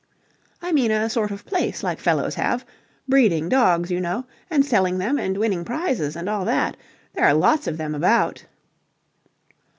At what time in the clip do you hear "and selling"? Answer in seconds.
4.49-4.97